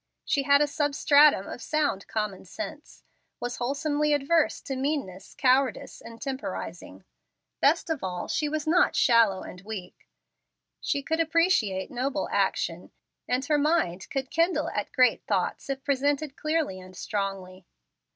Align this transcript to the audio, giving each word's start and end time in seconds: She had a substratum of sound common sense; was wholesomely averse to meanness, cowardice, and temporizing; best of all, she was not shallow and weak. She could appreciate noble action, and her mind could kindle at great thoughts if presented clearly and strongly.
She 0.25 0.41
had 0.41 0.61
a 0.61 0.67
substratum 0.67 1.47
of 1.47 1.61
sound 1.61 2.07
common 2.07 2.43
sense; 2.45 3.03
was 3.39 3.57
wholesomely 3.57 4.13
averse 4.15 4.59
to 4.61 4.75
meanness, 4.75 5.35
cowardice, 5.35 6.01
and 6.01 6.19
temporizing; 6.19 7.03
best 7.59 7.87
of 7.87 8.03
all, 8.03 8.27
she 8.27 8.49
was 8.49 8.65
not 8.65 8.95
shallow 8.95 9.43
and 9.43 9.61
weak. 9.61 10.07
She 10.79 11.03
could 11.03 11.19
appreciate 11.19 11.91
noble 11.91 12.27
action, 12.31 12.89
and 13.27 13.45
her 13.45 13.59
mind 13.59 14.09
could 14.09 14.31
kindle 14.31 14.69
at 14.69 14.91
great 14.91 15.23
thoughts 15.27 15.69
if 15.69 15.83
presented 15.83 16.35
clearly 16.35 16.79
and 16.79 16.97
strongly. 16.97 17.67